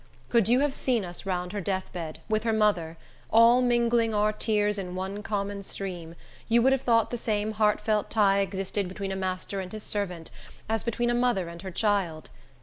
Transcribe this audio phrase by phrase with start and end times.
[0.29, 2.97] Could you have seen us round her death bed, with her mother,
[3.31, 6.15] all mingling our tears in one common stream,
[6.49, 10.31] you would have thought the same heartfelt tie existed between a master and his servant,
[10.67, 12.31] as between a mother and her child.